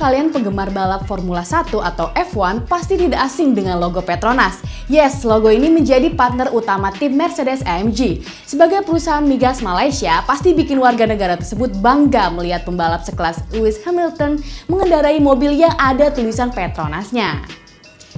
[0.00, 4.64] kalian penggemar balap Formula 1 atau F1 pasti tidak asing dengan logo Petronas.
[4.88, 8.24] Yes, logo ini menjadi partner utama tim Mercedes-AMG.
[8.48, 14.40] Sebagai perusahaan migas Malaysia, pasti bikin warga negara tersebut bangga melihat pembalap sekelas Lewis Hamilton
[14.72, 17.44] mengendarai mobil yang ada tulisan Petronasnya.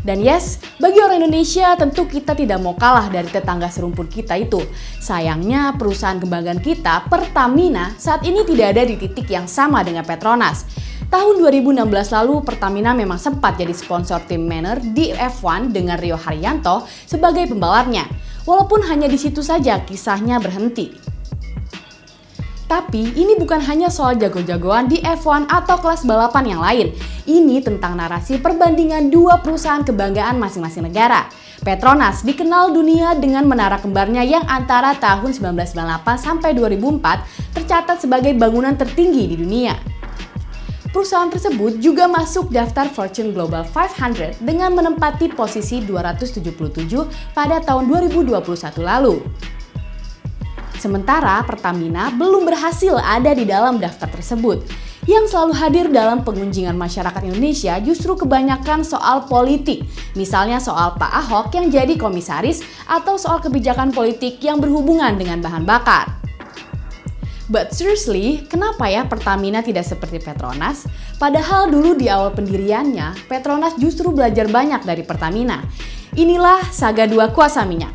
[0.02, 4.58] Dan yes, bagi orang Indonesia tentu kita tidak mau kalah dari tetangga serumpun kita itu.
[4.98, 10.90] Sayangnya perusahaan kebanggaan kita, Pertamina, saat ini tidak ada di titik yang sama dengan Petronas.
[11.12, 16.88] Tahun 2016 lalu, Pertamina memang sempat jadi sponsor tim Manor di F1 dengan Rio Haryanto
[17.04, 18.08] sebagai pembalapnya.
[18.48, 20.88] Walaupun hanya di situ saja kisahnya berhenti.
[22.64, 26.96] Tapi ini bukan hanya soal jago-jagoan di F1 atau kelas balapan yang lain.
[27.28, 31.28] Ini tentang narasi perbandingan dua perusahaan kebanggaan masing-masing negara.
[31.60, 35.76] Petronas dikenal dunia dengan menara kembarnya yang antara tahun 1998
[36.16, 39.76] sampai 2004 tercatat sebagai bangunan tertinggi di dunia.
[40.92, 46.52] Perusahaan tersebut juga masuk daftar Fortune Global 500 dengan menempati posisi 277
[47.32, 48.36] pada tahun 2021
[48.84, 49.24] lalu.
[50.76, 54.68] Sementara Pertamina belum berhasil ada di dalam daftar tersebut.
[55.08, 59.88] Yang selalu hadir dalam pengunjingan masyarakat Indonesia justru kebanyakan soal politik.
[60.12, 65.64] Misalnya soal Pak Ahok yang jadi komisaris atau soal kebijakan politik yang berhubungan dengan bahan
[65.64, 66.21] bakar.
[67.52, 70.88] But seriously, kenapa ya Pertamina tidak seperti Petronas?
[71.20, 75.60] Padahal dulu di awal pendiriannya, Petronas justru belajar banyak dari Pertamina.
[76.16, 77.92] Inilah saga dua kuasa minyak.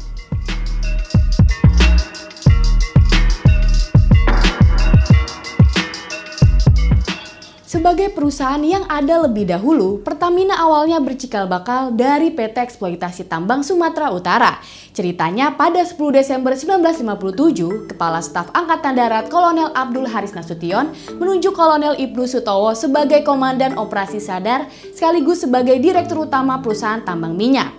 [7.65, 14.13] Sebagai perusahaan yang ada lebih dahulu, Pertamina awalnya bercikal bakal dari PT Eksploitasi Tambang Sumatera
[14.13, 14.61] Utara.
[14.97, 20.89] Ceritanya pada 10 Desember 1957, Kepala Staf Angkatan Darat Kolonel Abdul Haris Nasution
[21.21, 24.65] menunjuk Kolonel Ibnu Sutowo sebagai Komandan Operasi Sadar
[24.97, 27.69] sekaligus sebagai Direktur Utama perusahaan tambang minyak.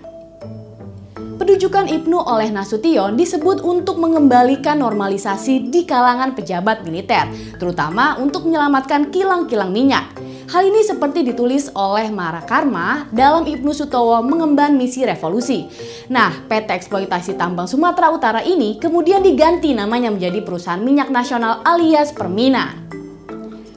[1.42, 7.26] Penunjukan Ibnu oleh Nasution disebut untuk mengembalikan normalisasi di kalangan pejabat militer,
[7.58, 10.06] terutama untuk menyelamatkan kilang-kilang minyak.
[10.48, 15.68] Hal ini seperti ditulis oleh Mara Karma dalam Ibnu Sutowo mengemban misi revolusi.
[16.08, 22.16] Nah, PT Eksploitasi Tambang Sumatera Utara ini kemudian diganti namanya menjadi Perusahaan Minyak Nasional alias
[22.16, 22.72] Permina.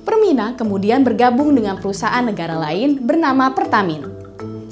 [0.07, 4.07] Permina kemudian bergabung dengan perusahaan negara lain bernama Pertamina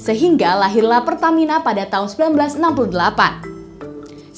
[0.00, 3.49] sehingga lahirlah Pertamina pada tahun 1968.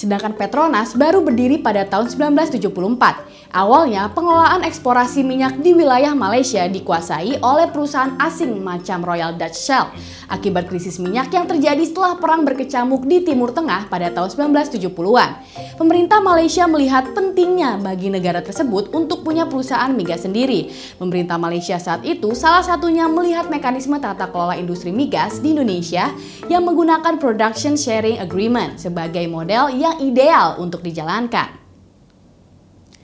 [0.03, 7.45] Sedangkan Petronas baru berdiri pada tahun 1974 Awalnya, pengelolaan eksplorasi minyak di wilayah Malaysia dikuasai
[7.45, 9.93] oleh perusahaan asing macam Royal Dutch Shell
[10.33, 15.31] akibat krisis minyak yang terjadi setelah perang berkecamuk di Timur Tengah pada tahun 1970-an.
[15.77, 20.73] Pemerintah Malaysia melihat pentingnya bagi negara tersebut untuk punya perusahaan migas sendiri.
[20.97, 26.09] Pemerintah Malaysia saat itu salah satunya melihat mekanisme tata kelola industri migas di Indonesia
[26.49, 31.63] yang menggunakan Production Sharing Agreement sebagai model yang ideal untuk dijalankan.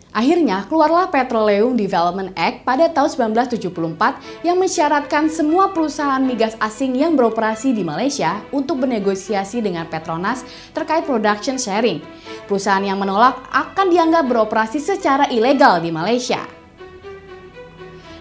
[0.08, 7.12] Akhirnya keluarlah Petroleum Development Act pada tahun 1974 yang mensyaratkan semua perusahaan migas asing yang
[7.12, 12.00] beroperasi di Malaysia untuk bernegosiasi dengan Petronas terkait production sharing.
[12.48, 16.40] Perusahaan yang menolak akan dianggap beroperasi secara ilegal di Malaysia.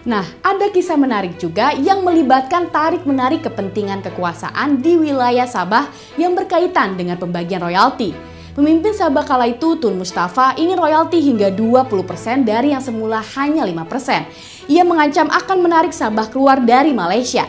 [0.08, 6.96] Nah, ada kisah menarik juga yang melibatkan tarik-menarik kepentingan kekuasaan di wilayah Sabah yang berkaitan
[6.96, 8.27] dengan pembagian royalti.
[8.58, 14.66] Pemimpin Sabah kala itu Tun Mustafa ingin royalti hingga 20% dari yang semula hanya 5%.
[14.66, 17.46] Ia mengancam akan menarik Sabah keluar dari Malaysia.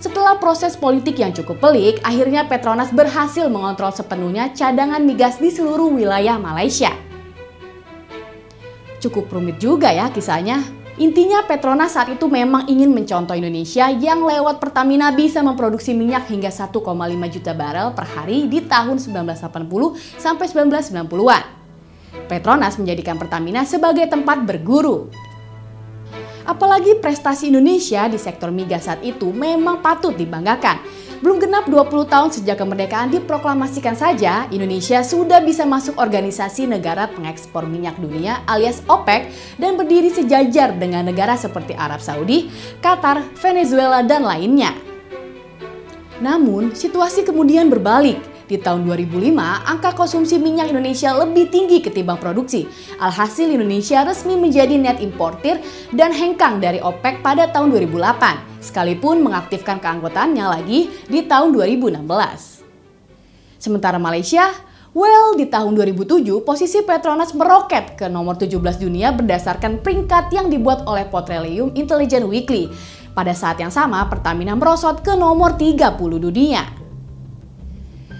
[0.00, 5.92] Setelah proses politik yang cukup pelik, akhirnya Petronas berhasil mengontrol sepenuhnya cadangan migas di seluruh
[5.92, 6.96] wilayah Malaysia.
[9.04, 10.75] Cukup rumit juga ya kisahnya.
[10.96, 16.48] Intinya Petronas saat itu memang ingin mencontoh Indonesia yang lewat Pertamina bisa memproduksi minyak hingga
[16.48, 16.72] 1,5
[17.36, 19.52] juta barel per hari di tahun 1980
[20.16, 21.44] sampai 1990-an.
[22.32, 25.12] Petronas menjadikan Pertamina sebagai tempat berguru.
[26.48, 30.80] Apalagi prestasi Indonesia di sektor migas saat itu memang patut dibanggakan.
[31.24, 37.64] Belum genap 20 tahun sejak kemerdekaan diproklamasikan saja, Indonesia sudah bisa masuk organisasi negara pengekspor
[37.64, 42.52] minyak dunia alias OPEC dan berdiri sejajar dengan negara seperti Arab Saudi,
[42.84, 44.76] Qatar, Venezuela, dan lainnya.
[46.20, 49.34] Namun, situasi kemudian berbalik di tahun 2005,
[49.66, 52.66] angka konsumsi minyak Indonesia lebih tinggi ketimbang produksi.
[53.02, 55.58] Alhasil Indonesia resmi menjadi net importer
[55.90, 62.06] dan hengkang dari OPEC pada tahun 2008, sekalipun mengaktifkan keanggotaannya lagi di tahun 2016.
[63.58, 64.54] Sementara Malaysia,
[64.94, 70.86] well di tahun 2007 posisi Petronas meroket ke nomor 17 dunia berdasarkan peringkat yang dibuat
[70.86, 72.70] oleh Petroleum Intelligence Weekly
[73.16, 76.75] Pada saat yang sama, Pertamina merosot ke nomor 30 dunia.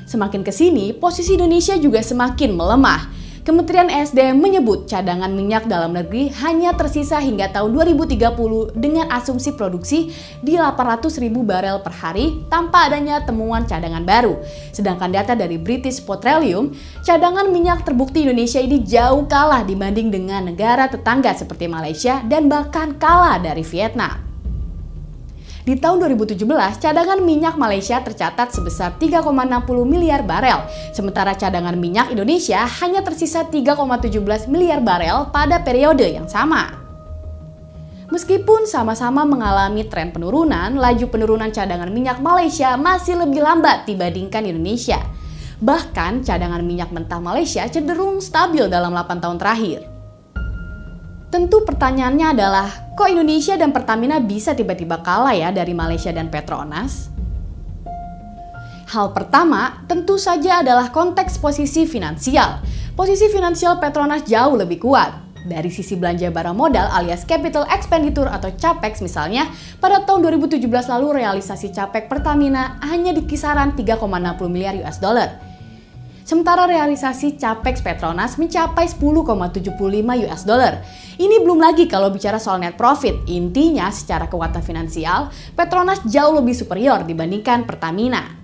[0.07, 3.27] Semakin ke sini, posisi Indonesia juga semakin melemah.
[3.47, 10.11] Kementerian SDM menyebut cadangan minyak dalam negeri hanya tersisa hingga tahun 2030 dengan asumsi produksi
[10.43, 14.35] di 800 ribu barel per hari tanpa adanya temuan cadangan baru.
[14.75, 16.75] Sedangkan data dari British Petroleum,
[17.07, 22.99] cadangan minyak terbukti Indonesia ini jauh kalah dibanding dengan negara tetangga seperti Malaysia dan bahkan
[22.99, 24.26] kalah dari Vietnam.
[25.67, 26.47] Di tahun 2017,
[26.79, 30.63] cadangan minyak Malaysia tercatat sebesar 3,60 miliar barel,
[30.95, 36.71] sementara cadangan minyak Indonesia hanya tersisa 3,17 miliar barel pada periode yang sama.
[38.15, 45.03] Meskipun sama-sama mengalami tren penurunan, laju penurunan cadangan minyak Malaysia masih lebih lambat dibandingkan Indonesia.
[45.59, 49.83] Bahkan cadangan minyak mentah Malaysia cenderung stabil dalam 8 tahun terakhir.
[51.35, 57.13] Tentu pertanyaannya adalah, kok Indonesia dan Pertamina bisa tiba-tiba kalah ya dari Malaysia dan Petronas?
[58.89, 62.65] Hal pertama tentu saja adalah konteks posisi finansial.
[62.97, 65.13] Posisi finansial Petronas jauh lebih kuat.
[65.45, 69.47] Dari sisi belanja barang modal alias capital expenditure atau CAPEX misalnya,
[69.79, 74.09] pada tahun 2017 lalu realisasi CAPEX Pertamina hanya di kisaran 3,60
[74.49, 75.56] miliar US dollar.
[76.27, 79.79] Sementara realisasi capex Petronas mencapai 10,75
[80.27, 80.83] US dollar.
[81.23, 83.15] Ini belum lagi kalau bicara soal net profit.
[83.31, 88.43] Intinya secara kekuatan finansial, Petronas jauh lebih superior dibandingkan Pertamina.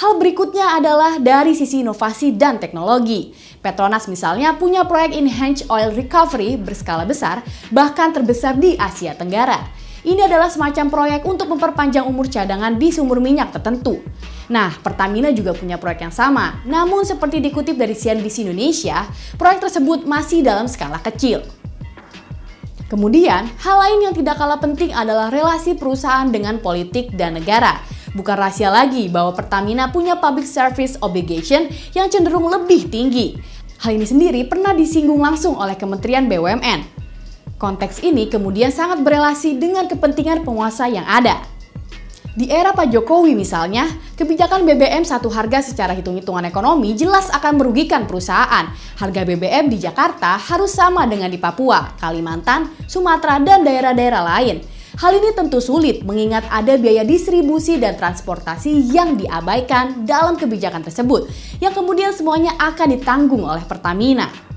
[0.00, 3.36] Hal berikutnya adalah dari sisi inovasi dan teknologi.
[3.60, 9.60] Petronas misalnya punya proyek Enhanced Oil Recovery berskala besar, bahkan terbesar di Asia Tenggara.
[10.00, 14.00] Ini adalah semacam proyek untuk memperpanjang umur cadangan di sumur minyak tertentu.
[14.48, 16.64] Nah, Pertamina juga punya proyek yang sama.
[16.64, 19.04] Namun seperti dikutip dari CNBC Indonesia,
[19.36, 21.44] proyek tersebut masih dalam skala kecil.
[22.90, 27.78] Kemudian, hal lain yang tidak kalah penting adalah relasi perusahaan dengan politik dan negara.
[28.10, 33.38] Bukan rahasia lagi bahwa Pertamina punya public service obligation yang cenderung lebih tinggi.
[33.86, 36.99] Hal ini sendiri pernah disinggung langsung oleh Kementerian BUMN.
[37.60, 41.44] Konteks ini kemudian sangat berelasi dengan kepentingan penguasa yang ada.
[42.32, 43.84] Di era Pak Jokowi misalnya,
[44.16, 48.64] kebijakan BBM satu harga secara hitung-hitungan ekonomi jelas akan merugikan perusahaan.
[48.96, 54.64] Harga BBM di Jakarta harus sama dengan di Papua, Kalimantan, Sumatera, dan daerah-daerah lain.
[54.96, 61.28] Hal ini tentu sulit mengingat ada biaya distribusi dan transportasi yang diabaikan dalam kebijakan tersebut,
[61.60, 64.49] yang kemudian semuanya akan ditanggung oleh Pertamina.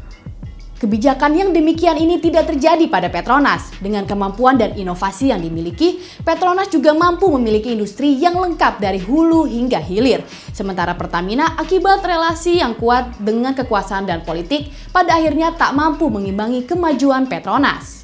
[0.83, 3.71] Kebijakan yang demikian ini tidak terjadi pada Petronas.
[3.79, 9.47] Dengan kemampuan dan inovasi yang dimiliki, Petronas juga mampu memiliki industri yang lengkap dari hulu
[9.47, 10.27] hingga hilir.
[10.51, 16.67] Sementara Pertamina akibat relasi yang kuat dengan kekuasaan dan politik, pada akhirnya tak mampu mengimbangi
[16.67, 18.03] kemajuan Petronas.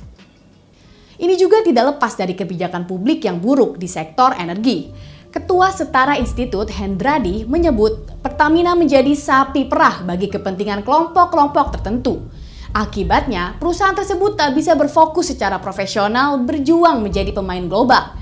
[1.20, 4.88] Ini juga tidak lepas dari kebijakan publik yang buruk di sektor energi.
[5.36, 12.39] Ketua Setara Institut Hendradi menyebut Pertamina menjadi sapi perah bagi kepentingan kelompok-kelompok tertentu.
[12.70, 18.14] Akibatnya, perusahaan tersebut tak bisa berfokus secara profesional berjuang menjadi pemain global.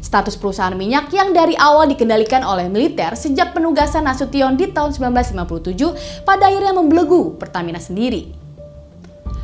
[0.00, 6.24] Status perusahaan minyak yang dari awal dikendalikan oleh militer sejak penugasan Nasution di tahun 1957
[6.24, 8.32] pada akhirnya membelenggu Pertamina sendiri.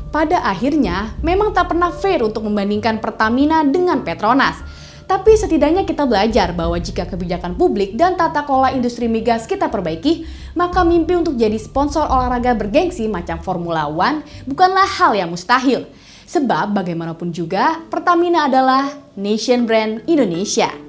[0.08, 4.64] Pada akhirnya, memang tak pernah fair untuk membandingkan Pertamina dengan Petronas,
[5.08, 10.28] tapi setidaknya kita belajar bahwa jika kebijakan publik dan tata kelola industri migas kita perbaiki,
[10.52, 15.88] maka mimpi untuk jadi sponsor olahraga bergengsi macam Formula One bukanlah hal yang mustahil.
[16.28, 20.87] Sebab bagaimanapun juga, Pertamina adalah nation brand Indonesia.